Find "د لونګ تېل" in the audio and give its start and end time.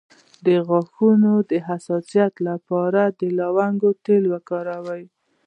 3.19-4.23